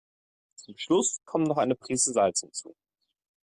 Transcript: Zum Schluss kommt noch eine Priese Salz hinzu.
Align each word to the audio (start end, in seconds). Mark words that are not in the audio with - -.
Zum 0.55 0.79
Schluss 0.79 1.19
kommt 1.25 1.47
noch 1.47 1.57
eine 1.59 1.75
Priese 1.75 2.11
Salz 2.11 2.39
hinzu. 2.41 2.73